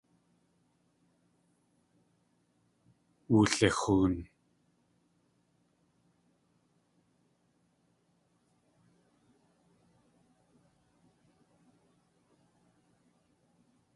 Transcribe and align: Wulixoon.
Wulixoon. 3.31 4.13